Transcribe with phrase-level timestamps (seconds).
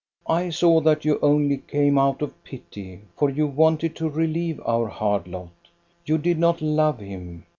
[0.25, 4.87] "I saw that you only came out of pity, for you wanted to relieve our
[4.87, 5.51] hard lot.
[6.07, 7.43] You did not love him.